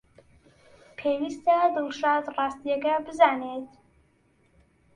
پێویستە 0.97 1.57
دڵشاد 1.75 2.23
ڕاستییەکە 2.35 2.93
بزانێت. 3.05 3.69